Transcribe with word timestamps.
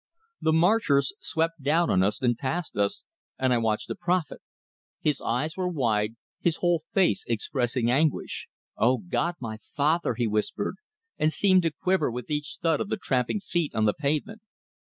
The 0.41 0.51
marchers 0.51 1.13
swept 1.19 1.61
down 1.61 1.91
on 1.91 2.01
us, 2.01 2.23
and 2.23 2.35
past 2.35 2.75
us, 2.75 3.03
and 3.37 3.53
I 3.53 3.59
watched 3.59 3.87
the 3.87 3.93
prophet. 3.93 4.41
His 4.99 5.21
eyes 5.21 5.55
were 5.55 5.67
wide, 5.69 6.15
his 6.39 6.55
whole 6.55 6.81
face 6.91 7.23
expressing 7.27 7.91
anguish. 7.91 8.47
"Oh 8.75 8.97
God, 8.97 9.35
my 9.39 9.59
Father!" 9.61 10.15
he 10.15 10.25
whispered, 10.25 10.77
and 11.19 11.31
seemed 11.31 11.61
to 11.61 11.71
quiver 11.71 12.09
with 12.09 12.31
each 12.31 12.57
thud 12.63 12.81
of 12.81 12.89
the 12.89 12.97
tramping 12.97 13.41
feet 13.41 13.75
on 13.75 13.85
the 13.85 13.93
pavement. 13.93 14.41